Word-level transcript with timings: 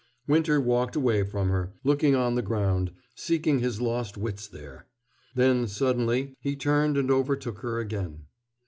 Winter 0.27 0.59
walked 0.59 0.95
away 0.95 1.21
from 1.21 1.49
her, 1.49 1.75
looking 1.83 2.15
on 2.15 2.33
the 2.33 2.41
ground, 2.41 2.91
seeking 3.13 3.59
his 3.59 3.79
lost 3.79 4.17
wits 4.17 4.47
there. 4.47 4.87
Then 5.35 5.67
suddenly 5.67 6.35
he 6.39 6.55
turned 6.55 6.97
and 6.97 7.11
overtook 7.11 7.59
her 7.59 7.77
again. 7.77 8.25